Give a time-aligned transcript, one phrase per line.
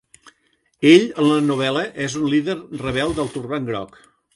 [0.93, 4.07] Ell en la novel·la és un líder rebel del Turbant Groc.